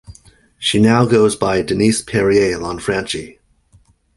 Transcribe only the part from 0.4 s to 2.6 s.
She now goes by Denise Perrier